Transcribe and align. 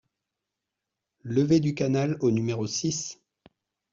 Levée 1.23 1.59
du 1.59 1.75
Canal 1.75 2.17
au 2.21 2.31
numéro 2.31 2.65
six 2.65 3.21